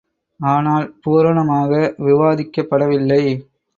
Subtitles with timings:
[0.39, 3.21] ஆனால், பூரணமாக விவாதிக்கப் படவில்லை.